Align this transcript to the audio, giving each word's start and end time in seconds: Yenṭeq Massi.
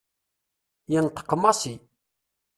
Yenṭeq 0.91 1.29
Massi. 1.41 1.75